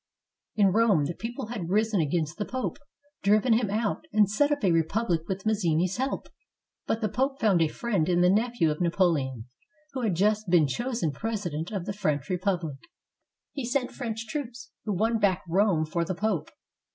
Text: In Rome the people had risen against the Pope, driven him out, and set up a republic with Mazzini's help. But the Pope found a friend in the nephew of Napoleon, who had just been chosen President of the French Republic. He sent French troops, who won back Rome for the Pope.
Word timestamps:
In 0.55 0.69
Rome 0.71 1.05
the 1.05 1.13
people 1.13 1.45
had 1.49 1.69
risen 1.69 2.01
against 2.01 2.39
the 2.39 2.45
Pope, 2.45 2.77
driven 3.21 3.53
him 3.53 3.69
out, 3.69 4.07
and 4.11 4.27
set 4.27 4.51
up 4.51 4.63
a 4.65 4.71
republic 4.71 5.27
with 5.27 5.45
Mazzini's 5.45 5.97
help. 5.97 6.27
But 6.87 7.01
the 7.01 7.07
Pope 7.07 7.39
found 7.39 7.61
a 7.61 7.67
friend 7.67 8.09
in 8.09 8.21
the 8.21 8.29
nephew 8.31 8.71
of 8.71 8.81
Napoleon, 8.81 9.45
who 9.93 10.01
had 10.01 10.15
just 10.15 10.49
been 10.49 10.65
chosen 10.65 11.11
President 11.11 11.69
of 11.69 11.85
the 11.85 11.93
French 11.93 12.31
Republic. 12.31 12.77
He 13.51 13.63
sent 13.63 13.91
French 13.91 14.25
troops, 14.25 14.71
who 14.85 14.93
won 14.93 15.19
back 15.19 15.43
Rome 15.47 15.85
for 15.85 16.03
the 16.03 16.15
Pope. 16.15 16.49